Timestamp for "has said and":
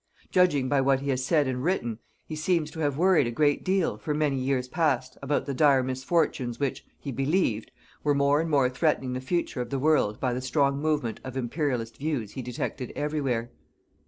1.11-1.63